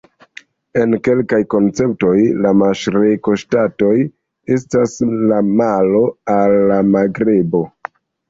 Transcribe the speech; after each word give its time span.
En 0.83 0.93
kelkaj 1.07 1.39
konceptoj 1.53 2.13
la 2.45 2.53
maŝreko-ŝtatoj 2.61 3.91
estas 4.57 4.97
la 5.33 5.43
malo 5.61 6.01
al 6.37 6.57
la 6.73 6.81
magrebo. 6.97 7.63